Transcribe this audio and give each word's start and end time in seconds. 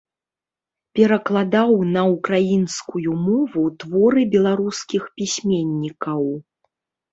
Перакладаў 0.99 1.69
на 1.97 2.01
ўкраінскую 2.13 3.09
мову 3.27 3.63
творы 3.85 4.21
беларускіх 4.35 5.03
пісьменнікаў. 5.21 6.23